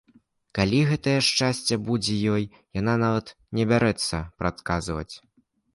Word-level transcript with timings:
Калі 0.59 0.79
гэтае 0.91 1.13
шчасце 1.27 1.75
будзе 1.91 2.15
ёй, 2.37 2.43
яна 2.81 2.93
нават 3.05 3.27
не 3.61 3.71
бярэцца 3.75 4.17
прадказваць. 4.43 5.09